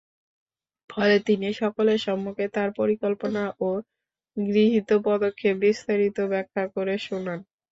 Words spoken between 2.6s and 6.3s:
পরিকল্পনা ও গৃহীত পদক্ষেপ বিস্তারিত